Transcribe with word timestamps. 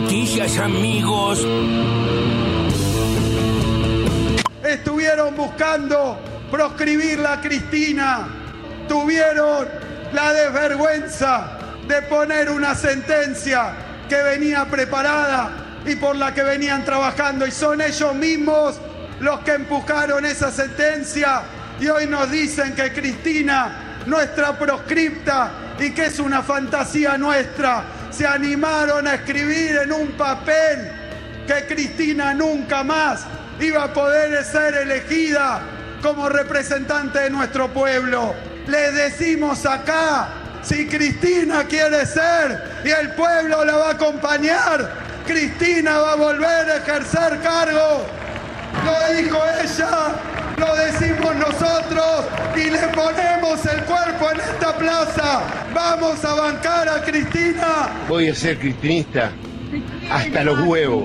noticias, 0.00 0.56
amigos. 0.58 1.44
Estuvieron 4.62 5.34
buscando 5.34 6.18
proscribirla 6.50 7.34
a 7.34 7.40
Cristina. 7.40 8.28
Tuvieron 8.86 9.66
la 10.12 10.32
desvergüenza 10.32 11.58
de 11.88 12.02
poner 12.02 12.48
una 12.50 12.74
sentencia 12.76 13.72
que 14.08 14.22
venía 14.22 14.66
preparada 14.66 15.50
y 15.84 15.96
por 15.96 16.14
la 16.14 16.32
que 16.32 16.44
venían 16.44 16.84
trabajando. 16.84 17.44
Y 17.44 17.50
son 17.50 17.80
ellos 17.80 18.14
mismos 18.14 18.80
los 19.18 19.40
que 19.40 19.54
empujaron 19.54 20.24
esa 20.24 20.52
sentencia 20.52 21.42
y 21.80 21.88
hoy 21.88 22.06
nos 22.06 22.30
dicen 22.30 22.74
que 22.74 22.92
Cristina, 22.92 23.96
nuestra 24.06 24.56
proscripta 24.56 25.50
y 25.80 25.90
que 25.90 26.06
es 26.06 26.20
una 26.20 26.42
fantasía 26.42 27.18
nuestra, 27.18 27.82
se 28.10 28.26
animaron 28.26 29.06
a 29.06 29.14
escribir 29.14 29.76
en 29.82 29.92
un 29.92 30.08
papel 30.12 30.90
que 31.46 31.66
Cristina 31.66 32.34
nunca 32.34 32.82
más 32.82 33.24
iba 33.60 33.84
a 33.84 33.92
poder 33.92 34.44
ser 34.44 34.74
elegida 34.74 35.60
como 36.02 36.28
representante 36.28 37.18
de 37.20 37.30
nuestro 37.30 37.68
pueblo. 37.68 38.34
Les 38.66 38.94
decimos 38.94 39.64
acá, 39.66 40.28
si 40.62 40.86
Cristina 40.86 41.64
quiere 41.64 42.04
ser 42.06 42.80
y 42.84 42.90
el 42.90 43.12
pueblo 43.12 43.64
la 43.64 43.76
va 43.76 43.88
a 43.88 43.92
acompañar, 43.92 44.90
Cristina 45.26 45.98
va 45.98 46.12
a 46.12 46.16
volver 46.16 46.70
a 46.70 46.76
ejercer 46.76 47.40
cargo. 47.42 48.06
Lo 48.84 49.14
dijo 49.14 49.38
ella, 49.62 50.14
lo 50.58 50.74
decimos 50.76 51.36
nosotros 51.36 52.26
y 52.56 52.70
le 52.70 52.88
ponemos 52.88 53.64
el 53.66 53.84
cuerpo 53.84 54.30
en 54.32 54.40
esta 54.40 54.76
plaza. 54.76 55.42
Vamos 55.74 56.24
a 56.24 56.34
bancar 56.34 56.88
a 56.88 57.02
Cristina. 57.02 57.90
Voy 58.08 58.28
a 58.28 58.34
ser 58.34 58.58
cristinista 58.58 59.32
hasta 60.10 60.44
los 60.44 60.58
huevos. 60.66 61.04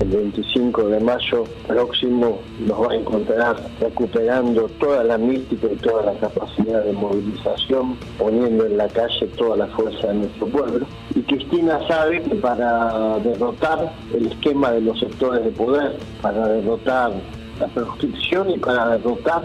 El 0.00 0.08
25 0.08 0.88
de 0.88 1.00
mayo 1.00 1.44
próximo 1.66 2.40
nos 2.60 2.80
va 2.80 2.92
a 2.92 2.96
encontrar 2.96 3.56
recuperando 3.80 4.68
toda 4.80 5.04
la 5.04 5.18
mística 5.18 5.66
y 5.72 5.76
toda 5.76 6.12
la 6.12 6.20
capacidad 6.20 6.82
de 6.84 6.92
movilización, 6.92 7.96
poniendo 8.18 8.66
en 8.66 8.76
la 8.76 8.88
calle 8.88 9.26
toda 9.36 9.56
la 9.56 9.66
fuerza 9.68 10.08
de 10.08 10.14
nuestro 10.14 10.46
pueblo. 10.46 10.86
Y 11.14 11.20
Cristina 11.22 11.80
sabe 11.88 12.22
que 12.22 12.34
para 12.36 13.18
derrotar 13.20 13.92
el 14.14 14.26
esquema 14.26 14.72
de 14.72 14.80
los 14.82 14.98
sectores 14.98 15.44
de 15.44 15.50
poder, 15.50 15.96
para 16.20 16.48
derrotar 16.48 17.12
la 17.58 17.66
proscripción 17.68 18.50
y 18.50 18.58
para 18.58 18.88
derrotar 18.96 19.44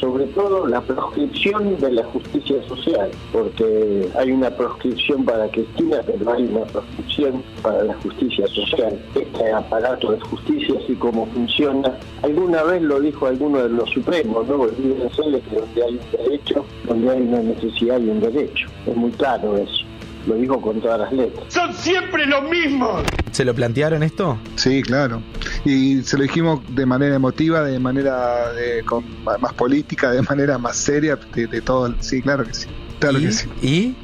sobre 0.00 0.24
todo 0.28 0.66
la 0.66 0.80
proscripción 0.80 1.78
de 1.78 1.92
la 1.92 2.04
justicia 2.04 2.56
social, 2.66 3.10
porque 3.32 4.08
hay 4.18 4.32
una 4.32 4.50
proscripción 4.50 5.24
para 5.26 5.48
Cristina, 5.50 5.98
pero 6.06 6.32
hay 6.32 6.44
una 6.44 6.64
proscripción 6.64 7.42
para 7.62 7.84
la 7.84 7.94
justicia 7.96 8.46
social. 8.48 8.98
Este 9.14 9.52
aparato 9.52 10.12
de 10.12 10.20
justicia, 10.20 10.74
así 10.82 10.94
como 10.94 11.26
funciona, 11.26 11.92
alguna 12.22 12.62
vez 12.62 12.80
lo 12.80 12.98
dijo 12.98 13.26
alguno 13.26 13.62
de 13.62 13.68
los 13.68 13.90
supremos, 13.90 14.48
¿no? 14.48 14.62
Olvídense 14.62 15.22
de 15.22 15.40
que 15.42 15.56
donde 15.56 15.84
hay 15.84 15.92
un 15.92 16.10
derecho, 16.10 16.64
donde 16.86 17.10
hay 17.10 17.20
una 17.20 17.40
necesidad 17.40 17.96
hay 17.96 18.08
un 18.08 18.20
derecho. 18.20 18.68
Es 18.86 18.96
muy 18.96 19.10
claro 19.12 19.56
eso. 19.58 19.84
Lo 20.26 20.34
dijo 20.34 20.60
con 20.60 20.80
todas 20.80 21.00
las 21.00 21.12
letras. 21.12 21.44
Son 21.48 21.72
siempre 21.72 22.26
los 22.26 22.42
mismos. 22.50 23.02
¿Se 23.32 23.44
lo 23.44 23.54
plantearon 23.54 24.02
esto? 24.02 24.38
Sí, 24.56 24.82
claro. 24.82 25.22
Y 25.64 26.02
se 26.02 26.16
lo 26.16 26.22
dijimos 26.22 26.60
de 26.68 26.86
manera 26.86 27.14
emotiva, 27.14 27.62
de 27.62 27.78
manera 27.78 28.46
con, 28.86 29.04
más 29.24 29.52
política, 29.54 30.10
de 30.10 30.22
manera 30.22 30.58
más 30.58 30.76
seria, 30.76 31.16
de, 31.34 31.46
de 31.46 31.60
todo. 31.60 31.94
Sí, 32.00 32.22
claro 32.22 32.44
que 32.44 32.54
sí. 32.54 32.66
Claro 33.00 33.18
¿Y? 33.20 33.22
que 33.24 33.32
sí. 33.32 33.48
¿Y? 33.62 33.96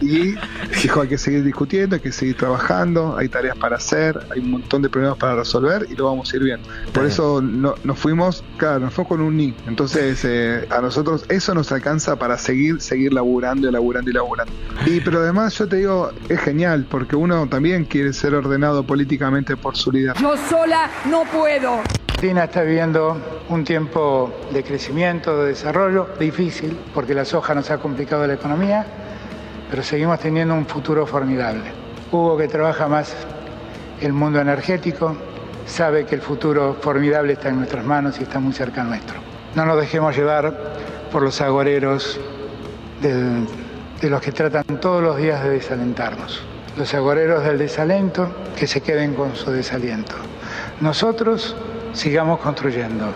Y 0.00 0.34
dijo 0.82 1.00
hay 1.00 1.08
que 1.08 1.18
seguir 1.18 1.42
discutiendo, 1.44 1.96
hay 1.96 2.02
que 2.02 2.12
seguir 2.12 2.36
trabajando, 2.36 3.16
hay 3.16 3.28
tareas 3.28 3.56
para 3.56 3.76
hacer, 3.76 4.18
hay 4.32 4.40
un 4.40 4.50
montón 4.52 4.82
de 4.82 4.88
problemas 4.88 5.18
para 5.18 5.34
resolver 5.36 5.86
y 5.90 5.94
lo 5.96 6.04
vamos 6.06 6.32
a 6.32 6.36
ir 6.36 6.42
viendo. 6.44 6.68
Por 6.92 7.02
bien. 7.04 7.06
eso 7.12 7.40
no- 7.42 7.74
nos 7.84 7.98
fuimos, 7.98 8.44
claro, 8.58 8.80
nos 8.80 8.94
fue 8.94 9.06
con 9.06 9.20
un 9.20 9.36
ni. 9.36 9.54
Entonces 9.66 10.20
eh, 10.24 10.66
a 10.70 10.80
nosotros 10.80 11.24
eso 11.28 11.54
nos 11.54 11.72
alcanza 11.72 12.16
para 12.16 12.38
seguir, 12.38 12.80
seguir 12.80 13.12
laburando 13.12 13.68
y 13.68 13.72
laburando 13.72 14.10
y 14.10 14.14
laburando. 14.14 14.52
Y 14.86 15.00
pero 15.00 15.20
además 15.20 15.56
yo 15.58 15.66
te 15.68 15.76
digo, 15.76 16.10
es 16.28 16.40
genial 16.40 16.86
porque 16.90 17.16
uno 17.16 17.48
también 17.48 17.84
quiere 17.84 18.12
ser 18.12 18.34
ordenado 18.34 18.82
políticamente 18.84 19.56
por 19.56 19.76
su 19.76 19.90
líder. 19.90 20.14
Yo 20.20 20.34
sola 20.48 20.90
no 21.10 21.24
puedo. 21.24 21.80
Argentina 22.14 22.44
está 22.44 22.62
viviendo 22.62 23.16
un 23.48 23.64
tiempo 23.64 24.32
de 24.52 24.62
crecimiento, 24.62 25.36
de 25.42 25.48
desarrollo, 25.48 26.10
difícil, 26.20 26.78
porque 26.94 27.12
la 27.12 27.24
soja 27.24 27.56
nos 27.56 27.72
ha 27.72 27.78
complicado 27.78 28.24
la 28.24 28.34
economía, 28.34 28.86
pero 29.68 29.82
seguimos 29.82 30.20
teniendo 30.20 30.54
un 30.54 30.64
futuro 30.64 31.06
formidable. 31.08 31.64
Hugo, 32.12 32.38
que 32.38 32.46
trabaja 32.46 32.86
más 32.86 33.12
el 34.00 34.12
mundo 34.12 34.40
energético, 34.40 35.16
sabe 35.66 36.06
que 36.06 36.14
el 36.14 36.20
futuro 36.22 36.76
formidable 36.80 37.32
está 37.32 37.48
en 37.48 37.56
nuestras 37.56 37.84
manos 37.84 38.20
y 38.20 38.22
está 38.22 38.38
muy 38.38 38.52
cerca 38.52 38.84
nuestro. 38.84 39.16
No 39.56 39.66
nos 39.66 39.76
dejemos 39.80 40.16
llevar 40.16 40.54
por 41.10 41.20
los 41.20 41.40
agoreros 41.40 42.18
del- 43.02 43.44
de 44.00 44.08
los 44.08 44.20
que 44.22 44.30
tratan 44.30 44.62
todos 44.80 45.02
los 45.02 45.16
días 45.16 45.42
de 45.42 45.50
desalentarnos. 45.50 46.42
Los 46.78 46.94
agoreros 46.94 47.42
del 47.44 47.58
desalento, 47.58 48.28
que 48.56 48.68
se 48.68 48.80
queden 48.80 49.14
con 49.14 49.34
su 49.34 49.50
desaliento. 49.50 50.14
Nosotros 50.80 51.54
sigamos 51.94 52.40
construyendo. 52.40 53.12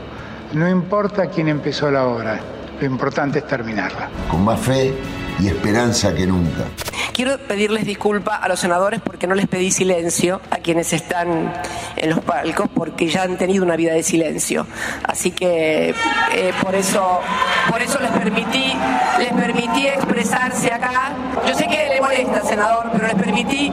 No 0.53 0.69
importa 0.69 1.27
quién 1.27 1.49
empezó 1.49 1.91
la 1.91 2.07
obra, 2.07 2.41
lo 2.81 2.87
importante 2.87 3.41
es 3.41 3.47
terminarla. 3.47 4.09
con 4.31 4.45
más 4.45 4.61
fe 4.61 4.95
y 5.41 5.49
esperanza 5.49 6.15
que 6.15 6.27
nunca. 6.27 6.65
Quiero 7.13 7.37
pedirles 7.37 7.85
disculpa 7.85 8.37
a 8.37 8.49
los 8.49 8.61
senadores 8.61 9.01
porque 9.01 9.27
no 9.27 9.35
les 9.35 9.49
pedí 9.49 9.73
silencio 9.73 10.41
a 10.51 10.59
quienes 10.59 10.93
están 10.93 11.53
en 11.97 12.11
los 12.11 12.21
palcos 12.21 12.69
porque 12.73 13.09
ya 13.09 13.25
han 13.25 13.37
tenido 13.37 13.65
una 13.65 13.75
vida 13.75 13.93
de 13.93 14.05
silencio. 14.05 14.67
Así 15.03 15.33
que 15.33 15.95
eh, 16.33 16.53
por 16.63 16.77
eso 16.77 17.21
por 17.71 17.83
eso 17.83 17.99
les 18.01 18.11
permití 18.11 18.73
les 19.19 19.33
permití 19.33 19.87
expresarse 19.87 20.71
acá. 20.73 21.15
Yo 21.47 21.55
sé 21.55 21.67
que 21.67 21.89
le 21.95 22.01
molesta, 22.01 22.43
senador, 22.45 22.87
pero 22.93 23.07
les 23.07 23.17
permití 23.17 23.73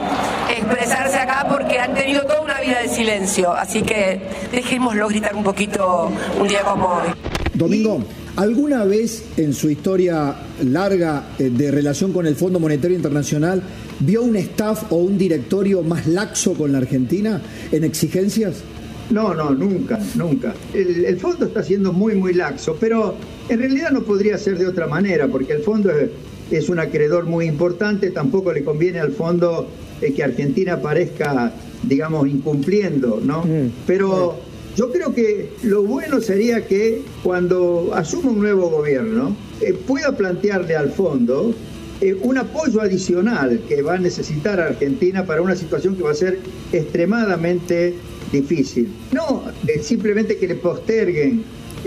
expresarse 0.50 1.16
acá 1.16 1.46
porque 1.48 1.78
han 1.78 1.94
tenido 1.94 2.22
toda 2.22 2.40
una 2.40 2.60
vida 2.60 2.82
de 2.82 2.88
silencio. 2.88 3.52
Así 3.52 3.82
que 3.82 4.20
dejémoslo 4.52 5.08
gritar 5.08 5.34
un 5.34 5.44
poquito 5.44 6.10
un 6.40 6.48
día 6.48 6.62
como 6.62 6.86
hoy. 6.88 7.08
Domingo, 7.54 8.02
¿alguna 8.36 8.84
vez 8.84 9.24
en 9.36 9.54
su 9.54 9.70
historia 9.70 10.34
larga 10.62 11.28
eh, 11.38 11.50
de 11.50 11.70
relación 11.70 12.12
con 12.12 12.26
el 12.26 12.36
Fondo 12.36 12.60
Monetario 12.60 12.96
Internacional 12.96 13.62
vio 14.00 14.22
un 14.22 14.36
staff 14.36 14.84
o 14.90 14.96
un 14.96 15.16
directorio 15.16 15.82
más 15.82 16.06
laxo 16.06 16.54
con 16.54 16.72
la 16.72 16.78
Argentina 16.78 17.40
en 17.72 17.84
exigencias? 17.84 18.62
No, 19.10 19.32
no, 19.32 19.50
nunca, 19.50 20.00
nunca. 20.16 20.54
El, 20.74 21.04
el 21.04 21.18
fondo 21.20 21.46
está 21.46 21.62
siendo 21.62 21.92
muy, 21.92 22.16
muy 22.16 22.34
laxo, 22.34 22.76
pero 22.78 23.14
en 23.48 23.58
realidad 23.58 23.90
no 23.90 24.02
podría 24.02 24.38
ser 24.38 24.58
de 24.58 24.66
otra 24.66 24.86
manera, 24.86 25.28
porque 25.28 25.52
el 25.52 25.62
fondo 25.62 25.90
es, 25.90 26.10
es 26.50 26.68
un 26.68 26.78
acreedor 26.78 27.26
muy 27.26 27.46
importante, 27.46 28.10
tampoco 28.10 28.52
le 28.52 28.64
conviene 28.64 29.00
al 29.00 29.12
fondo 29.12 29.68
eh, 30.00 30.12
que 30.12 30.22
Argentina 30.22 30.80
parezca, 30.80 31.52
digamos, 31.82 32.28
incumpliendo, 32.28 33.20
¿no? 33.22 33.44
Pero 33.86 34.38
yo 34.76 34.92
creo 34.92 35.14
que 35.14 35.50
lo 35.62 35.82
bueno 35.82 36.20
sería 36.20 36.66
que 36.66 37.02
cuando 37.22 37.92
asuma 37.94 38.30
un 38.30 38.40
nuevo 38.40 38.68
gobierno 38.68 39.34
eh, 39.60 39.72
pueda 39.72 40.16
plantearle 40.16 40.76
al 40.76 40.90
fondo 40.90 41.54
eh, 42.00 42.14
un 42.20 42.36
apoyo 42.36 42.82
adicional 42.82 43.60
que 43.68 43.80
va 43.80 43.94
a 43.94 43.98
necesitar 43.98 44.60
Argentina 44.60 45.24
para 45.24 45.40
una 45.40 45.56
situación 45.56 45.96
que 45.96 46.02
va 46.02 46.10
a 46.10 46.14
ser 46.14 46.38
extremadamente 46.72 47.94
difícil. 48.32 48.88
No 49.12 49.44
simplemente 49.80 50.36
que 50.36 50.46
le 50.46 50.56
posterguen 50.56 51.42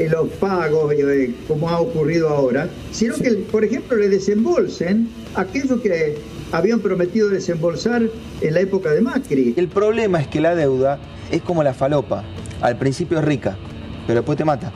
los 0.07 0.29
pagos 0.39 0.93
eh, 0.93 1.33
como 1.47 1.69
ha 1.69 1.79
ocurrido 1.79 2.29
ahora, 2.29 2.69
sino 2.91 3.15
que, 3.15 3.31
por 3.51 3.65
ejemplo, 3.65 3.97
le 3.97 4.07
desembolsen 4.07 5.09
aquello 5.35 5.81
que 5.81 6.17
habían 6.51 6.79
prometido 6.79 7.29
desembolsar 7.29 8.03
en 8.41 8.53
la 8.53 8.59
época 8.61 8.91
de 8.91 9.01
Macri. 9.01 9.53
El 9.57 9.67
problema 9.67 10.21
es 10.21 10.27
que 10.27 10.39
la 10.39 10.55
deuda 10.55 10.99
es 11.31 11.41
como 11.41 11.63
la 11.63 11.73
falopa. 11.73 12.23
Al 12.61 12.77
principio 12.77 13.19
es 13.19 13.25
rica, 13.25 13.57
pero 14.07 14.19
después 14.21 14.37
te 14.37 14.45
mata. 14.45 14.73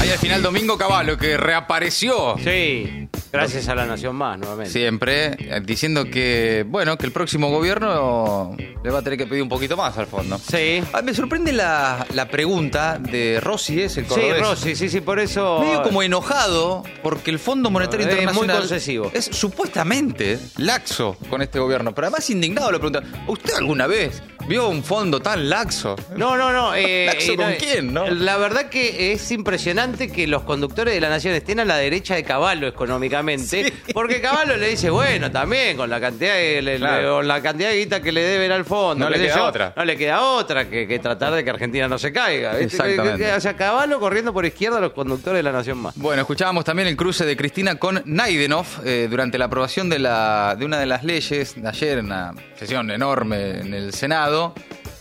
Ahí 0.00 0.10
al 0.10 0.18
final 0.18 0.42
Domingo 0.42 0.76
Cavallo, 0.76 1.16
que 1.16 1.36
reapareció. 1.36 2.36
Sí, 2.38 3.03
gracias 3.34 3.68
a 3.68 3.74
la 3.74 3.86
Nación 3.86 4.16
Más, 4.16 4.38
nuevamente. 4.38 4.72
Siempre, 4.72 5.26
eh, 5.38 5.60
diciendo 5.64 6.04
que, 6.06 6.64
bueno, 6.68 6.96
que 6.96 7.06
el 7.06 7.12
próximo 7.12 7.50
gobierno 7.50 8.56
le 8.82 8.90
va 8.90 8.98
a 8.98 9.02
tener 9.02 9.18
que 9.18 9.26
pedir 9.26 9.42
un 9.42 9.48
poquito 9.48 9.76
más 9.76 9.96
al 9.98 10.06
fondo. 10.06 10.38
Sí. 10.38 10.82
Ah, 10.92 11.02
me 11.02 11.12
sorprende 11.14 11.52
la, 11.52 12.06
la 12.14 12.28
pregunta 12.28 12.98
de 12.98 13.40
Rossi, 13.42 13.82
es 13.82 13.96
el 13.96 14.04
Sí, 14.04 14.10
cordobés. 14.10 14.40
Rossi, 14.40 14.74
sí, 14.76 14.88
sí, 14.88 15.00
por 15.00 15.18
eso. 15.18 15.60
Medio 15.60 15.82
como 15.82 16.02
enojado 16.02 16.82
porque 17.02 17.30
el 17.30 17.38
Fondo 17.38 17.70
Monetario 17.70 18.06
Es 18.06 18.12
muy 18.14 18.20
Internacional 18.22 18.58
concesivo. 18.58 19.10
es 19.12 19.24
supuestamente 19.26 20.38
laxo 20.58 21.16
con 21.30 21.42
este 21.42 21.58
gobierno, 21.58 21.94
pero 21.94 22.06
además 22.06 22.28
indignado 22.30 22.70
le 22.70 22.78
pregunta, 22.78 23.02
¿usted 23.26 23.54
alguna 23.54 23.86
vez 23.86 24.22
¿Vio 24.46 24.68
un 24.68 24.84
fondo 24.84 25.20
tan 25.20 25.48
laxo? 25.48 25.96
No, 26.16 26.36
no, 26.36 26.52
no. 26.52 26.74
eh, 26.74 27.06
¿Laxo 27.12 27.32
eh, 27.32 27.36
con 27.36 27.50
no, 27.50 27.56
quién, 27.58 27.94
no? 27.94 28.06
La 28.10 28.36
verdad 28.36 28.68
que 28.68 29.12
es 29.12 29.30
impresionante 29.32 30.12
que 30.12 30.26
los 30.26 30.42
conductores 30.42 30.92
de 30.92 31.00
la 31.00 31.08
Nación 31.08 31.34
estén 31.34 31.60
a 31.60 31.64
la 31.64 31.76
derecha 31.78 32.14
de 32.14 32.24
Caballo 32.24 32.66
económicamente. 32.66 33.72
Porque 33.94 34.20
Caballo 34.20 34.56
le 34.58 34.68
dice, 34.68 34.90
bueno, 34.90 35.30
también 35.30 35.76
con 35.78 35.88
la 35.88 35.98
cantidad 35.98 36.34
de, 36.34 36.60
le- 36.60 36.76
Claro. 36.76 37.16
con 37.16 37.28
la 37.28 37.40
cantidad 37.40 37.70
de 37.70 37.78
guita 37.78 38.02
que 38.02 38.12
le 38.12 38.20
deben 38.22 38.52
al 38.52 38.64
fondo. 38.66 39.04
No 39.06 39.10
le 39.10 39.18
queda 39.18 39.36
yo, 39.36 39.44
otra. 39.46 39.72
No 39.76 39.84
le 39.84 39.96
queda 39.96 40.20
otra 40.22 40.68
que, 40.68 40.86
que 40.86 40.98
tratar 40.98 41.32
de 41.32 41.42
que 41.42 41.48
Argentina 41.50 41.88
no 41.88 41.98
se 41.98 42.12
caiga. 42.12 42.58
Exactamente. 42.60 43.32
O 43.32 43.40
sea, 43.40 43.56
Caballo 43.56 43.98
corriendo 43.98 44.32
por 44.34 44.44
izquierda 44.44 44.76
a 44.78 44.80
los 44.82 44.92
conductores 44.92 45.38
de 45.38 45.42
la 45.42 45.52
Nación 45.52 45.78
Más. 45.78 45.94
Bueno, 45.96 46.20
escuchábamos 46.22 46.64
también 46.64 46.88
el 46.88 46.96
cruce 46.96 47.24
de 47.24 47.34
Cristina 47.36 47.76
con 47.76 48.02
Naidenov 48.04 48.66
eh, 48.84 49.06
durante 49.08 49.38
la 49.38 49.46
aprobación 49.46 49.88
de, 49.88 49.98
la, 50.00 50.54
de 50.58 50.64
una 50.66 50.78
de 50.78 50.86
las 50.86 51.02
leyes 51.02 51.54
de 51.60 51.66
ayer, 51.68 51.98
en 51.98 52.06
una 52.06 52.34
sesión 52.58 52.90
enorme 52.90 53.60
en 53.60 53.72
el 53.72 53.94
Senado, 53.94 54.33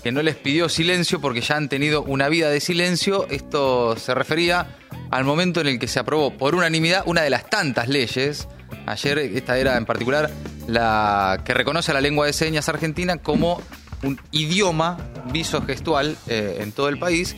que 0.04 0.12
no 0.12 0.22
les 0.22 0.36
pidió 0.36 0.68
silencio 0.70 1.20
porque 1.22 1.42
ya 1.42 1.56
han 1.56 1.70
tenido 1.70 2.04
una 2.04 2.28
vida 2.30 2.50
de 2.50 2.60
silencio. 2.60 3.26
Esto 3.30 3.96
se 3.98 4.14
refería 4.14 4.68
al 5.12 5.24
momento 5.24 5.62
en 5.62 5.68
el 5.68 5.80
que 5.80 5.88
se 5.88 6.00
aprobó 6.00 6.32
por 6.38 6.56
unanimidad 6.56 7.04
una 7.06 7.22
de 7.22 7.30
las 7.30 7.50
tantas 7.50 7.88
leyes. 7.88 8.48
Ayer 8.86 9.18
esta 9.20 9.58
era 9.58 9.78
en 9.78 9.86
particular 9.86 10.30
la 10.68 11.42
que 11.46 11.54
reconoce 11.54 11.92
a 11.92 11.94
la 11.94 12.02
lengua 12.02 12.26
de 12.26 12.34
señas 12.34 12.68
argentina 12.70 13.18
como 13.18 13.62
un 14.04 14.20
idioma 14.32 14.98
visogestual 15.32 16.18
eh, 16.28 16.58
en 16.60 16.72
todo 16.74 16.90
el 16.90 17.00
país. 17.00 17.36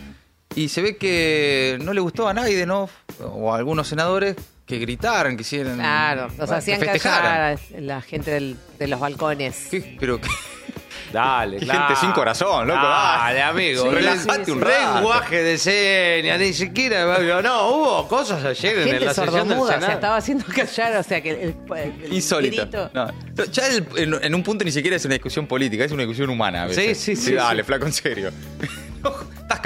Y 0.56 0.70
se 0.70 0.82
ve 0.82 0.98
que 0.98 1.78
no 1.82 1.94
le 1.94 2.00
gustó 2.02 2.28
a 2.28 2.34
nadie, 2.34 2.66
¿no? 2.66 2.90
O 3.20 3.54
a 3.54 3.58
algunos 3.58 3.88
senadores 3.88 4.36
que 4.66 4.80
gritaran, 4.80 5.38
quisieran. 5.38 5.76
Claro, 5.78 6.24
los 6.24 6.36
bueno, 6.38 6.52
que 6.54 6.56
hacían 6.58 6.80
callar 6.80 7.26
a 7.26 7.56
la 7.80 8.02
gente 8.02 8.32
del- 8.32 8.58
de 8.80 8.88
los 8.88 9.00
balcones. 9.00 9.68
Pero 10.00 10.20
que- 10.20 10.30
Dale, 11.13 11.57
Qué 11.60 11.66
claro. 11.66 11.88
gente 11.88 12.00
sin 12.02 12.12
corazón, 12.12 12.68
loco. 12.68 12.81
Dale, 12.81 13.42
amigo. 13.42 13.84
Sí, 13.84 13.90
relájate 13.90 14.46
sí, 14.46 14.52
un 14.52 14.60
sí. 14.60 14.63
rato. 14.66 14.96
Lenguaje 14.96 15.44
de 15.44 15.57
señas, 15.57 16.40
ni 16.40 16.54
siquiera. 16.54 17.42
No, 17.42 17.68
hubo 17.69 18.07
cosas 18.07 18.44
ayer 18.44 18.80
en 18.80 18.88
Gente 18.90 19.06
la 19.06 19.13
sesión 19.13 19.48
del 19.48 19.60
Senado. 19.66 19.92
estaba 19.94 20.18
haciendo 20.18 20.46
callar, 20.54 20.98
o 20.98 21.04
sea, 21.04 21.22
que 21.22 21.31
el, 21.31 21.56
el- 21.75 22.04
el 22.06 22.13
Insólito. 22.13 22.62
grito- 22.63 22.90
No. 22.94 23.07
Ya 23.52 23.68
el- 23.68 23.88
en, 23.96 24.24
en 24.24 24.36
un 24.36 24.44
punto 24.44 24.66
ni 24.66 24.72
siquiera 24.72 24.98
es 24.98 25.06
una 25.06 25.13
discusión 25.13 25.48
política, 25.48 25.86
es 25.86 25.92
una 25.92 26.04
discusión 26.04 26.30
humana. 26.30 26.63
a 26.63 26.68
veces. 26.68 26.98
Sí, 26.98 27.16
sí, 27.16 27.22
sí, 27.28 27.34
Dale, 27.34 27.62
sí. 27.63 27.68
flaco, 27.68 27.86
en 27.86 27.94
serio. 27.94 28.31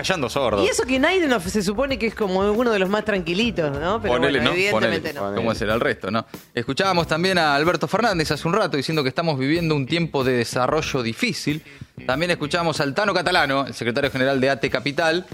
Callando 0.01 0.29
sordo. 0.29 0.63
Y 0.63 0.67
eso 0.67 0.83
que 0.83 0.97
Naidenov 0.97 1.41
se 1.49 1.61
supone 1.61 1.99
que 1.99 2.07
es 2.07 2.15
como 2.15 2.39
uno 2.53 2.71
de 2.71 2.79
los 2.79 2.87
más 2.87 3.03
tranquilitos, 3.03 3.77
¿no? 3.77 4.01
Pero 4.01 4.13
Ponele, 4.13 4.39
bueno, 4.39 4.51
¿no? 4.51 4.55
evidentemente 4.55 5.13
Ponele. 5.13 5.29
no. 5.31 5.35
¿Cómo 5.35 5.53
será 5.53 5.73
el 5.73 5.81
resto, 5.81 6.09
no? 6.09 6.25
Escuchábamos 6.53 7.05
también 7.05 7.37
a 7.37 7.53
Alberto 7.53 7.85
Fernández 7.85 8.31
hace 8.31 8.47
un 8.47 8.53
rato 8.53 8.77
diciendo 8.77 9.03
que 9.03 9.09
estamos 9.09 9.37
viviendo 9.37 9.75
un 9.75 9.85
tiempo 9.85 10.23
de 10.23 10.33
desarrollo 10.37 11.03
difícil. 11.03 11.61
También 12.07 12.31
escuchamos 12.31 12.79
al 12.79 12.93
Tano 12.93 13.13
Catalano, 13.13 13.67
el 13.67 13.73
secretario 13.73 14.09
general 14.09 14.39
de 14.39 14.49
AT 14.49 14.69
Capital, 14.69 15.25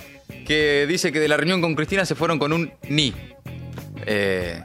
que 0.48 0.88
dice 0.88 1.12
que 1.12 1.20
de 1.20 1.28
la 1.28 1.38
reunión 1.38 1.62
con 1.62 1.76
Cristina 1.76 2.04
se 2.04 2.16
fueron 2.16 2.40
con 2.40 2.52
un 2.52 2.74
ni. 2.90 3.14
Eh, 4.08 4.64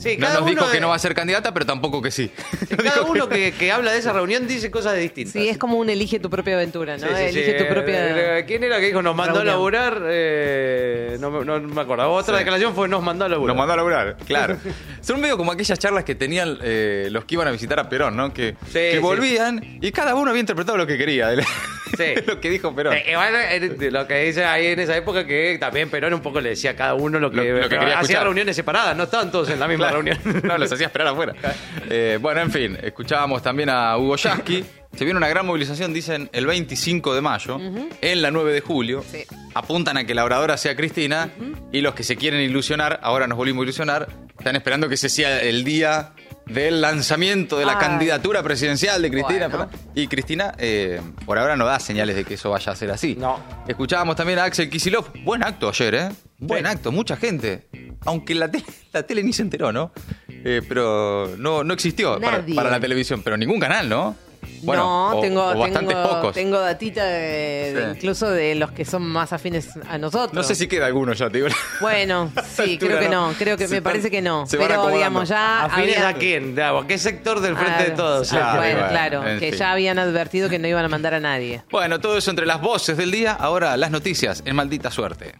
Sí, 0.00 0.16
no 0.16 0.26
cada 0.26 0.40
nos 0.40 0.48
dijo 0.48 0.70
que 0.70 0.80
no 0.80 0.88
va 0.88 0.94
a 0.94 0.98
ser 0.98 1.14
candidata, 1.14 1.52
pero 1.52 1.66
tampoco 1.66 2.00
que 2.00 2.10
sí. 2.10 2.30
Cada 2.82 3.02
uno 3.02 3.28
que, 3.28 3.52
que 3.52 3.70
habla 3.70 3.92
de 3.92 3.98
esa 3.98 4.12
reunión 4.14 4.46
dice 4.48 4.70
cosas 4.70 4.96
distintas. 4.96 5.34
Sí, 5.34 5.48
es 5.48 5.58
como 5.58 5.76
un 5.76 5.90
elige 5.90 6.18
tu 6.18 6.30
propia 6.30 6.54
aventura, 6.54 6.96
¿no? 6.96 7.06
Sí, 7.06 7.12
sí, 7.16 7.22
elige 7.24 7.58
sí. 7.58 7.64
tu 7.64 7.70
propia. 7.70 8.38
Eh, 8.38 8.44
¿Quién 8.46 8.64
era 8.64 8.80
que 8.80 8.86
dijo 8.86 9.02
nos 9.02 9.14
mandó 9.14 9.34
reunión. 9.34 9.48
a 9.48 9.56
laburar? 9.56 10.02
Eh, 10.06 11.16
no, 11.20 11.30
me- 11.30 11.44
no 11.44 11.60
me 11.60 11.80
acuerdo. 11.82 12.10
Otra 12.12 12.34
Sí. 12.34 12.38
declaración 12.38 12.74
fue 12.74 12.88
nos 12.88 13.02
mandó 13.02 13.26
a 13.26 13.28
laburar. 13.28 13.48
Nos 13.54 13.58
mandó 13.58 13.72
a 13.74 13.76
laburar, 13.76 14.16
claro. 14.26 14.56
Son 15.02 15.20
medio 15.20 15.36
como 15.36 15.52
aquellas 15.52 15.78
charlas 15.78 16.04
que 16.04 16.14
tenían 16.14 16.58
eh, 16.62 17.08
los 17.10 17.24
que 17.26 17.34
iban 17.34 17.48
a 17.48 17.50
visitar 17.50 17.78
a 17.78 17.88
Perón, 17.88 18.16
¿no? 18.16 18.32
Que, 18.32 18.56
que 18.72 18.92
sí. 18.92 18.98
volvían 18.98 19.78
y 19.82 19.92
cada 19.92 20.14
uno 20.14 20.30
había 20.30 20.40
interpretado 20.40 20.78
lo 20.78 20.86
que 20.86 20.96
quería 20.96 21.30
de 21.96 22.22
lo 22.26 22.40
que 22.40 22.50
dijo 22.50 22.74
Perón. 22.74 22.94
Eh, 22.94 23.04
eh, 23.14 23.60
de 23.60 23.90
lo 23.90 24.06
que 24.06 24.18
dice 24.24 24.44
ahí 24.44 24.66
en 24.66 24.80
esa 24.80 24.96
época 24.96 25.26
que 25.26 25.56
también 25.60 25.90
Perón 25.90 26.14
un 26.14 26.20
poco 26.22 26.40
le 26.40 26.50
decía 26.50 26.70
a 26.72 26.76
cada 26.76 26.94
uno 26.94 27.18
lo 27.18 27.30
que, 27.30 27.36
Lo- 27.36 27.42
lo 27.44 27.62
que 27.62 27.68
pero 27.68 27.80
quería 27.80 27.98
hacía 27.98 28.22
reuniones 28.22 28.56
separadas, 28.56 28.96
no 28.96 29.04
estaban 29.04 29.30
todos 29.30 29.50
en 29.50 29.60
la 29.60 29.68
misma 29.68 29.88
Claro. 29.88 30.02
reunión. 30.02 30.18
No, 30.44 30.58
los 30.58 30.70
hacía 30.72 30.86
esperar 30.86 31.08
afuera. 31.08 31.34
Eh, 31.92 32.18
bueno, 32.20 32.40
en 32.40 32.50
fin, 32.52 32.78
escuchábamos 32.82 33.42
también 33.42 33.68
a 33.68 33.96
Hugo 33.98 34.14
Yasky. 34.16 34.64
Se 34.96 35.04
viene 35.04 35.16
una 35.18 35.28
gran 35.28 35.44
movilización, 35.46 35.92
dicen, 35.92 36.28
el 36.32 36.46
25 36.46 37.14
de 37.14 37.20
mayo, 37.20 37.58
en 38.00 38.22
la 38.22 38.30
9 38.30 38.52
de 38.52 38.60
julio. 38.60 39.04
Sí. 39.10 39.24
Apuntan 39.54 39.96
a 39.96 40.04
que 40.04 40.14
la 40.14 40.24
oradora 40.24 40.56
sea 40.56 40.76
Cristina 40.76 41.30
y 41.72 41.80
los 41.80 41.94
que 41.94 42.02
se 42.04 42.16
quieren 42.16 42.40
ilusionar, 42.40 42.98
ahora 43.02 43.26
nos 43.26 43.36
volvimos 43.38 43.62
a 43.62 43.64
ilusionar, 43.64 44.08
están 44.38 44.56
esperando 44.56 44.88
que 44.88 44.94
ese 44.94 45.08
sea 45.08 45.42
el 45.42 45.62
día 45.64 46.12
del 46.52 46.80
lanzamiento 46.80 47.58
de 47.58 47.64
la 47.64 47.72
Ay. 47.72 47.78
candidatura 47.78 48.42
presidencial 48.42 49.00
de 49.00 49.10
Cristina. 49.10 49.48
Bueno. 49.48 49.68
Y 49.94 50.06
Cristina, 50.08 50.54
eh, 50.58 51.00
por 51.24 51.38
ahora 51.38 51.56
no 51.56 51.64
da 51.64 51.78
señales 51.78 52.16
de 52.16 52.24
que 52.24 52.34
eso 52.34 52.50
vaya 52.50 52.72
a 52.72 52.76
ser 52.76 52.90
así. 52.90 53.16
No. 53.16 53.38
Escuchábamos 53.68 54.16
también 54.16 54.38
a 54.38 54.44
Axel 54.44 54.68
Kisilov. 54.68 55.06
Buen 55.24 55.44
acto 55.44 55.68
ayer, 55.68 55.94
¿eh? 55.94 56.08
Buen 56.38 56.66
acto, 56.66 56.90
mucha 56.90 57.16
gente. 57.16 57.68
Aunque 58.04 58.34
la 58.34 58.50
tele, 58.50 58.64
la 58.92 59.02
tele 59.02 59.22
ni 59.22 59.32
se 59.32 59.42
enteró, 59.42 59.72
¿no? 59.72 59.92
Eh, 60.28 60.62
pero 60.66 61.34
no, 61.38 61.62
no 61.64 61.74
existió 61.74 62.18
para, 62.20 62.44
para 62.54 62.70
la 62.70 62.80
televisión, 62.80 63.22
pero 63.22 63.36
ningún 63.36 63.60
canal, 63.60 63.88
¿no? 63.88 64.16
Bueno, 64.62 64.82
no, 65.12 65.18
o- 65.18 65.20
tengo, 65.20 65.42
o 65.46 65.58
bastantes 65.58 65.94
tengo, 65.96 66.08
pocos. 66.10 66.34
tengo 66.34 66.60
datita 66.60 67.04
de- 67.04 67.72
de 67.72 67.82
Sí. 67.84 67.90
incluso 67.96 68.30
de 68.30 68.54
los 68.54 68.70
que 68.72 68.84
son 68.84 69.02
más 69.02 69.32
afines 69.32 69.68
a 69.88 69.98
nosotros. 69.98 70.32
No 70.34 70.42
sé 70.42 70.54
si 70.54 70.68
queda 70.68 70.86
alguno 70.86 71.12
ya, 71.12 71.28
te 71.30 71.38
digo. 71.38 71.48
Bueno, 71.80 72.30
sí, 72.56 72.78
creo 72.78 72.98
que 72.98 73.08
no. 73.08 73.32
creo 73.38 73.56
que 73.56 73.64
Se 73.66 73.70
me 73.72 73.76
están- 73.78 73.92
parece 73.92 74.10
que 74.10 74.20
no. 74.22 74.44
Pero 74.50 74.88
digamos, 74.88 75.28
ya. 75.28 75.64
¿Afines 75.64 75.96
había- 75.98 76.08
a 76.08 76.14
quién? 76.14 76.54
Digamos, 76.54 76.84
¿Qué 76.86 76.98
sector 76.98 77.40
del 77.40 77.56
frente 77.56 77.84
de 77.84 77.92
Ah, 77.92 77.96
todos? 77.96 78.32
ah, 78.32 78.36
Claro, 78.36 78.58
bueno, 78.58 78.74
bueno, 78.74 78.88
claro, 78.90 79.26
en 79.26 79.38
que 79.40 79.50
fin. 79.50 79.58
ya 79.58 79.72
habían 79.72 79.98
advertido 79.98 80.48
que 80.48 80.58
no 80.58 80.66
iban 80.68 80.84
a 80.84 80.88
mandar 80.88 81.14
a 81.14 81.20
nadie. 81.20 81.62
Bueno, 81.70 82.00
todo 82.00 82.16
eso 82.18 82.30
entre 82.30 82.46
las 82.46 82.60
voces 82.60 82.96
del 82.96 83.10
día. 83.10 83.32
Ahora 83.32 83.76
las 83.76 83.90
noticias 83.90 84.42
en 84.44 84.56
maldita 84.56 84.90
suerte. 84.90 85.34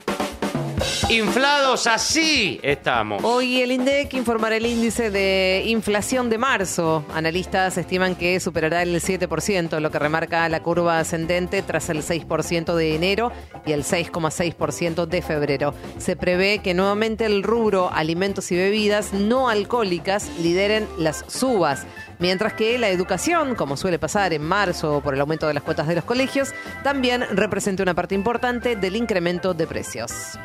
Inflados 1.08 1.87
así 1.87 2.61
estamos. 2.62 3.23
Hoy 3.25 3.62
el 3.62 3.73
INDEC 3.73 4.14
informará 4.14 4.56
el 4.56 4.67
índice 4.67 5.11
de 5.11 5.64
inflación 5.67 6.31
de 6.31 6.38
marzo. 6.38 7.05
Analistas 7.14 7.79
estiman 7.79 8.14
que 8.14 8.38
superará 8.38 8.82
el 8.82 8.94
7%, 9.00 9.81
lo 9.81 9.91
que 9.91 9.99
remarca 9.99 10.49
la 10.49 10.62
curva 10.62 10.99
ascendente 10.99 11.62
tras 11.62 11.88
el 11.88 12.02
6% 12.02 12.75
de 12.75 12.94
enero 12.94 13.32
y 13.67 13.73
el 13.73 13.85
6,6% 13.85 15.06
de 15.06 15.23
febrero. 15.23 15.75
Se 15.99 16.17
prevé 16.17 16.58
que 16.58 16.75
nuevamente 16.75 17.25
el 17.25 17.43
rubro 17.43 17.91
alimentos 17.93 18.52
y 18.52 18.56
bebidas 18.56 19.12
no 19.12 19.49
alcohólicas 19.49 20.29
lideren 20.38 20.87
las 20.99 21.25
subas. 21.29 21.87
Mientras 22.19 22.52
que 22.52 22.79
la 22.79 22.91
educación, 22.91 23.55
como 23.55 23.76
suele 23.76 23.99
pasar 23.99 24.32
en 24.32 24.43
marzo 24.43 25.00
por 25.02 25.14
el 25.14 25.20
aumento 25.20 25.47
de 25.47 25.55
las 25.55 25.62
cuotas 25.62 25.88
de 25.88 25.94
los 25.94 26.05
colegios, 26.05 26.50
también 26.85 27.25
representa 27.31 27.82
una 27.82 27.94
parte 27.94 28.14
importante 28.14 28.76
del 28.76 28.97
incremento 28.97 29.55
de 29.55 29.67
precios. 29.67 30.38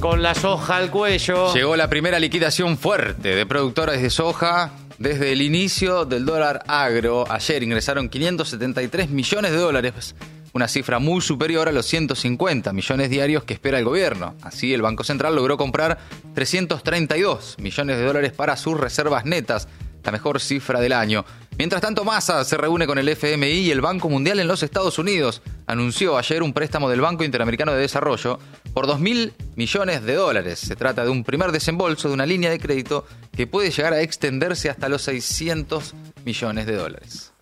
Con 0.00 0.22
la 0.22 0.34
soja 0.34 0.76
al 0.76 0.90
cuello. 0.90 1.54
Llegó 1.54 1.74
la 1.74 1.88
primera 1.88 2.18
liquidación 2.18 2.76
fuerte 2.76 3.34
de 3.34 3.46
productores 3.46 4.02
de 4.02 4.10
soja 4.10 4.72
desde 4.98 5.32
el 5.32 5.40
inicio 5.40 6.04
del 6.04 6.26
dólar 6.26 6.62
agro. 6.68 7.24
Ayer 7.30 7.62
ingresaron 7.62 8.08
573 8.08 9.08
millones 9.08 9.52
de 9.52 9.56
dólares, 9.56 10.14
una 10.52 10.68
cifra 10.68 10.98
muy 10.98 11.22
superior 11.22 11.68
a 11.68 11.72
los 11.72 11.86
150 11.86 12.72
millones 12.72 13.10
diarios 13.10 13.44
que 13.44 13.54
espera 13.54 13.78
el 13.78 13.84
gobierno. 13.84 14.34
Así, 14.42 14.74
el 14.74 14.82
Banco 14.82 15.02
Central 15.02 15.34
logró 15.34 15.56
comprar 15.56 15.98
332 16.34 17.56
millones 17.58 17.96
de 17.96 18.04
dólares 18.04 18.32
para 18.32 18.56
sus 18.56 18.78
reservas 18.78 19.24
netas, 19.24 19.66
la 20.04 20.12
mejor 20.12 20.40
cifra 20.40 20.80
del 20.80 20.92
año. 20.92 21.24
Mientras 21.58 21.80
tanto, 21.80 22.04
Massa 22.04 22.44
se 22.44 22.58
reúne 22.58 22.86
con 22.86 22.98
el 22.98 23.08
FMI 23.08 23.46
y 23.46 23.70
el 23.70 23.80
Banco 23.80 24.10
Mundial 24.10 24.38
en 24.40 24.46
los 24.46 24.62
Estados 24.62 24.98
Unidos. 24.98 25.40
Anunció 25.66 26.18
ayer 26.18 26.42
un 26.42 26.52
préstamo 26.52 26.90
del 26.90 27.00
Banco 27.00 27.24
Interamericano 27.24 27.72
de 27.72 27.80
Desarrollo 27.80 28.38
por 28.74 28.86
2 28.86 29.00
mil 29.00 29.32
millones 29.54 30.02
de 30.02 30.14
dólares. 30.14 30.58
Se 30.58 30.76
trata 30.76 31.02
de 31.02 31.10
un 31.10 31.24
primer 31.24 31.52
desembolso 31.52 32.08
de 32.08 32.14
una 32.14 32.26
línea 32.26 32.50
de 32.50 32.58
crédito 32.58 33.06
que 33.34 33.46
puede 33.46 33.70
llegar 33.70 33.94
a 33.94 34.02
extenderse 34.02 34.68
hasta 34.68 34.90
los 34.90 35.00
600 35.02 35.94
millones 36.26 36.66
de 36.66 36.76
dólares. 36.76 37.32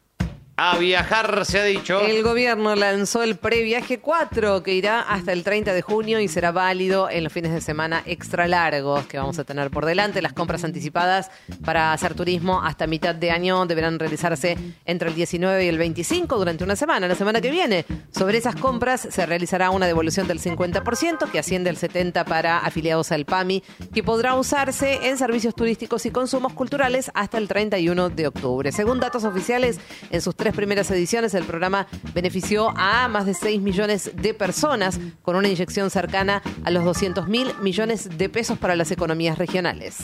A 0.56 0.78
viajar 0.78 1.44
se 1.46 1.58
ha 1.58 1.64
dicho. 1.64 2.00
El 2.00 2.22
gobierno 2.22 2.76
lanzó 2.76 3.24
el 3.24 3.34
previaje 3.34 3.98
4 3.98 4.62
que 4.62 4.72
irá 4.74 5.00
hasta 5.00 5.32
el 5.32 5.42
30 5.42 5.72
de 5.72 5.82
junio 5.82 6.20
y 6.20 6.28
será 6.28 6.52
válido 6.52 7.10
en 7.10 7.24
los 7.24 7.32
fines 7.32 7.52
de 7.52 7.60
semana 7.60 8.04
extra 8.06 8.46
largos 8.46 9.04
que 9.06 9.18
vamos 9.18 9.36
a 9.40 9.44
tener 9.44 9.72
por 9.72 9.84
delante. 9.84 10.22
Las 10.22 10.32
compras 10.32 10.62
anticipadas 10.62 11.32
para 11.64 11.92
hacer 11.92 12.14
turismo 12.14 12.62
hasta 12.62 12.86
mitad 12.86 13.16
de 13.16 13.32
año 13.32 13.66
deberán 13.66 13.98
realizarse 13.98 14.56
entre 14.84 15.08
el 15.08 15.16
19 15.16 15.64
y 15.64 15.68
el 15.68 15.76
25 15.76 16.38
durante 16.38 16.62
una 16.62 16.76
semana, 16.76 17.08
la 17.08 17.16
semana 17.16 17.40
que 17.40 17.50
viene. 17.50 17.84
Sobre 18.16 18.38
esas 18.38 18.54
compras 18.54 19.08
se 19.10 19.26
realizará 19.26 19.70
una 19.70 19.88
devolución 19.88 20.28
del 20.28 20.40
50% 20.40 21.32
que 21.32 21.40
asciende 21.40 21.70
al 21.70 21.76
70% 21.76 22.24
para 22.26 22.58
afiliados 22.58 23.10
al 23.10 23.24
PAMI 23.24 23.64
que 23.92 24.04
podrá 24.04 24.36
usarse 24.36 25.08
en 25.08 25.18
servicios 25.18 25.56
turísticos 25.56 26.06
y 26.06 26.12
consumos 26.12 26.52
culturales 26.52 27.10
hasta 27.12 27.38
el 27.38 27.48
31 27.48 28.10
de 28.10 28.28
octubre. 28.28 28.70
Según 28.70 29.00
datos 29.00 29.24
oficiales, 29.24 29.80
en 30.10 30.22
sus 30.22 30.36
tres 30.44 30.54
primeras 30.54 30.90
ediciones 30.90 31.32
el 31.32 31.44
programa 31.44 31.86
benefició 32.12 32.74
a 32.76 33.08
más 33.08 33.24
de 33.24 33.32
6 33.32 33.62
millones 33.62 34.10
de 34.14 34.34
personas 34.34 35.00
con 35.22 35.36
una 35.36 35.48
inyección 35.48 35.88
cercana 35.88 36.42
a 36.64 36.70
los 36.70 36.84
200 36.84 37.28
mil 37.28 37.50
millones 37.62 38.18
de 38.18 38.28
pesos 38.28 38.58
para 38.58 38.76
las 38.76 38.90
economías 38.90 39.38
regionales. 39.38 39.96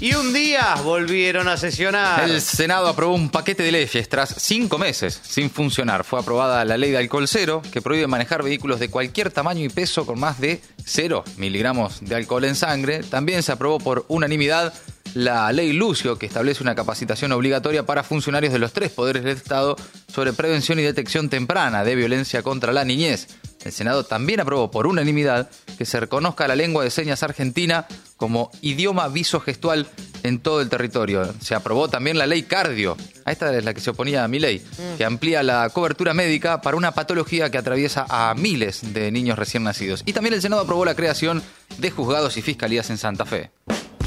Y 0.00 0.14
un 0.14 0.32
día 0.32 0.74
volvieron 0.82 1.46
a 1.46 1.56
sesionar. 1.56 2.28
El 2.28 2.40
Senado 2.40 2.88
aprobó 2.88 3.14
un 3.14 3.30
paquete 3.30 3.62
de 3.62 3.70
leyes 3.70 4.08
tras 4.08 4.34
cinco 4.38 4.78
meses 4.78 5.20
sin 5.22 5.48
funcionar. 5.48 6.02
Fue 6.02 6.18
aprobada 6.18 6.64
la 6.64 6.76
ley 6.76 6.90
de 6.90 6.98
alcohol 6.98 7.28
cero, 7.28 7.62
que 7.72 7.80
prohíbe 7.80 8.08
manejar 8.08 8.42
vehículos 8.42 8.80
de 8.80 8.90
cualquier 8.90 9.30
tamaño 9.30 9.64
y 9.64 9.68
peso 9.68 10.06
con 10.06 10.18
más 10.18 10.40
de 10.40 10.60
0 10.84 11.22
miligramos 11.36 12.00
de 12.00 12.16
alcohol 12.16 12.44
en 12.44 12.56
sangre. 12.56 13.04
También 13.04 13.44
se 13.44 13.52
aprobó 13.52 13.78
por 13.78 14.04
unanimidad 14.08 14.74
la 15.14 15.50
ley 15.52 15.72
Lucio, 15.72 16.18
que 16.18 16.26
establece 16.26 16.62
una 16.62 16.74
capacitación 16.74 17.32
obligatoria 17.32 17.84
para 17.86 18.02
funcionarios 18.02 18.52
de 18.52 18.58
los 18.58 18.72
tres 18.72 18.90
poderes 18.90 19.24
del 19.24 19.36
Estado 19.36 19.76
sobre 20.12 20.32
prevención 20.32 20.78
y 20.78 20.82
detección 20.82 21.28
temprana 21.28 21.84
de 21.84 21.94
violencia 21.94 22.42
contra 22.42 22.72
la 22.72 22.84
niñez. 22.84 23.28
El 23.64 23.72
Senado 23.72 24.04
también 24.04 24.40
aprobó 24.40 24.70
por 24.70 24.86
unanimidad 24.86 25.50
que 25.76 25.84
se 25.84 25.98
reconozca 26.00 26.48
la 26.48 26.56
lengua 26.56 26.84
de 26.84 26.90
señas 26.90 27.22
argentina 27.22 27.86
como 28.16 28.50
idioma 28.62 29.08
visogestual 29.08 29.86
en 30.22 30.38
todo 30.38 30.60
el 30.60 30.68
territorio. 30.68 31.34
Se 31.40 31.54
aprobó 31.54 31.88
también 31.88 32.18
la 32.18 32.26
ley 32.26 32.42
cardio, 32.42 32.96
a 33.24 33.32
esta 33.32 33.56
es 33.56 33.64
la 33.64 33.74
que 33.74 33.80
se 33.80 33.90
oponía 33.90 34.24
a 34.24 34.28
mi 34.28 34.38
ley, 34.38 34.64
que 34.96 35.04
amplía 35.04 35.42
la 35.42 35.68
cobertura 35.70 36.14
médica 36.14 36.60
para 36.60 36.76
una 36.76 36.92
patología 36.92 37.50
que 37.50 37.58
atraviesa 37.58 38.06
a 38.08 38.34
miles 38.34 38.94
de 38.94 39.10
niños 39.10 39.38
recién 39.38 39.64
nacidos. 39.64 40.02
Y 40.06 40.12
también 40.12 40.34
el 40.34 40.42
Senado 40.42 40.62
aprobó 40.62 40.84
la 40.84 40.94
creación 40.94 41.42
de 41.78 41.90
juzgados 41.90 42.36
y 42.36 42.42
fiscalías 42.42 42.90
en 42.90 42.98
Santa 42.98 43.24
Fe. 43.24 43.50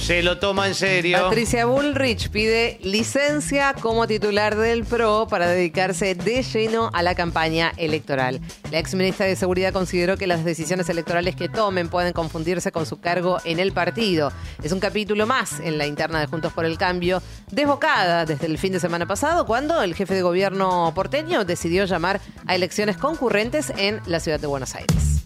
Se 0.02 0.24
lo 0.24 0.40
toma 0.40 0.68
en 0.68 0.74
serio. 0.74 1.20
Patricia 1.22 1.68
Bullrich 1.68 2.32
pide 2.32 2.80
licencia 2.82 3.76
como 3.80 4.08
titular 4.08 4.56
del 4.56 4.84
PRO 4.84 5.28
para 5.30 5.48
dedicarse 5.48 6.16
de 6.16 6.42
lleno 6.42 6.90
a 6.92 7.04
la 7.04 7.14
campaña 7.14 7.72
electoral. 7.78 8.42
La 8.72 8.80
ex 8.80 8.96
ministra 8.96 9.28
de 9.28 9.36
Seguridad 9.36 9.72
consideró 9.72 10.18
que 10.18 10.26
las 10.26 10.44
decisiones 10.44 10.90
electorales 10.90 11.36
que 11.36 11.50
tomen 11.50 11.88
pueden 11.88 12.14
confundirse 12.14 12.72
con 12.72 12.88
su 12.88 13.00
cargo 13.00 13.38
en 13.46 13.60
el 13.60 13.74
partido. 13.74 14.34
Es 14.64 14.72
un 14.72 14.80
capítulo 14.80 15.28
más 15.28 15.60
en 15.60 15.78
la 15.78 15.86
interna 15.86 16.20
de 16.20 16.26
Juntos 16.26 16.52
por 16.52 16.66
el 16.66 16.80
Cambio, 16.80 17.22
desbocada 17.52 18.26
desde 18.26 18.48
el 18.48 18.58
fin 18.58 18.74
de 18.74 18.80
semana 18.80 19.06
pasado, 19.06 19.46
cuando 19.46 19.84
el 19.84 19.94
jefe 19.94 20.16
de 20.16 20.24
gobierno 20.24 20.92
porteño 20.96 21.46
decidió 21.46 21.86
llamar 21.86 22.20
a 22.48 22.56
elecciones 22.56 22.98
concurrentes 22.98 23.72
en 23.78 24.02
la 24.08 24.20
ciudad 24.20 24.40
de 24.40 24.48
Buenos 24.48 24.74
Aires 24.74 25.21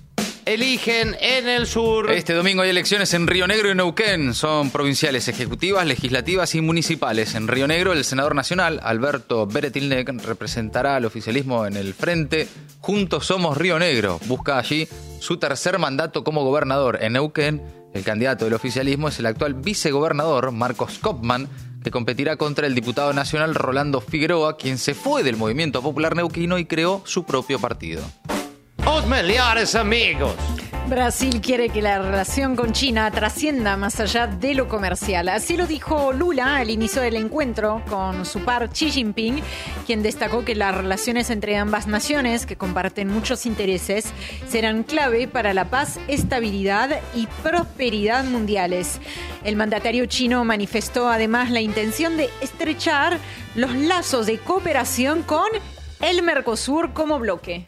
eligen 0.46 1.16
en 1.20 1.50
el 1.50 1.66
sur. 1.66 2.12
Este 2.12 2.34
domingo 2.34 2.62
hay 2.62 2.70
elecciones 2.70 3.14
en 3.14 3.28
Río 3.28 3.48
Negro 3.48 3.72
y 3.72 3.76
Neuquén. 3.76 4.34
Son 4.34 4.70
provinciales, 4.70 5.28
ejecutivas, 5.28 5.86
legislativas 5.86 6.54
y 6.56 6.62
municipales. 6.62 7.36
En 7.36 7.48
Río 7.48 7.68
Negro, 7.68 7.94
el 7.94 8.06
senador 8.06 8.36
nacional, 8.36 8.80
Alberto 8.84 9.48
Beretilnec, 9.48 10.10
representará 10.24 10.96
al 10.96 11.06
oficialismo 11.06 11.66
en 11.66 11.76
el 11.76 11.94
frente 11.94 12.48
Juntos 12.80 13.26
Somos 13.26 13.58
Río 13.58 13.80
Negro. 13.80 14.20
Busca 14.26 14.60
allí 14.60 14.88
su 15.20 15.38
tercer 15.38 15.80
mandato 15.80 16.24
como 16.24 16.44
gobernador. 16.44 17.00
En 17.02 17.14
Neuquén, 17.14 17.62
el 17.94 18.04
candidato 18.04 18.46
del 18.46 18.54
oficialismo 18.54 19.08
es 19.08 19.20
el 19.20 19.26
actual 19.26 19.56
vicegobernador, 19.56 20.52
Marcos 20.52 21.00
Kopman, 21.00 21.50
que 21.84 21.92
competirá 21.92 22.36
contra 22.36 22.68
el 22.68 22.76
diputado 22.76 23.14
nacional 23.14 23.56
Rolando 23.56 24.02
Figueroa, 24.02 24.58
quien 24.58 24.78
se 24.78 24.94
fue 24.96 25.24
del 25.24 25.38
movimiento 25.38 25.82
popular 25.82 26.16
neuquino 26.16 26.58
y 26.58 26.66
creó 26.66 27.02
su 27.06 27.26
propio 27.26 27.60
partido. 27.60 28.02
Os 28.88 29.06
melhores 29.08 29.74
amigos. 29.74 30.36
Brasil 30.88 31.42
quiere 31.42 31.70
que 31.70 31.82
la 31.82 31.98
relación 31.98 32.56
con 32.56 32.72
China 32.72 33.10
trascienda 33.10 33.76
más 33.78 34.00
allá 34.00 34.28
de 34.28 34.54
lo 34.54 34.68
comercial. 34.68 35.30
Así 35.30 35.58
lo 35.58 35.66
dijo 35.66 36.14
Lula 36.14 36.58
al 36.58 36.70
inicio 36.70 37.02
del 37.02 37.16
encuentro 37.16 37.82
con 37.90 38.28
su 38.28 38.42
par 38.42 38.70
Xi 38.70 38.92
Jinping, 38.92 39.42
quien 39.88 40.04
destacó 40.04 40.46
que 40.46 40.54
las 40.54 40.76
relaciones 40.76 41.32
entre 41.32 41.58
ambas 41.58 41.88
naciones, 41.88 42.46
que 42.46 42.58
comparten 42.58 43.08
muchos 43.08 43.48
intereses, 43.48 44.14
serán 44.48 44.84
clave 44.84 45.28
para 45.28 45.56
la 45.56 45.66
paz, 45.66 46.00
estabilidad 46.08 47.00
y 47.16 47.26
prosperidad 47.42 48.24
mundiales. 48.24 49.00
El 49.44 49.56
mandatario 49.56 50.06
chino 50.06 50.46
manifestó 50.46 51.10
además 51.10 51.50
la 51.50 51.62
intención 51.62 52.18
de 52.18 52.30
estrechar 52.42 53.18
los 53.56 53.74
lazos 53.74 54.28
de 54.28 54.38
cooperación 54.38 55.24
con 55.24 55.48
el 56.02 56.22
Mercosur 56.22 56.94
como 56.94 57.18
bloque. 57.18 57.68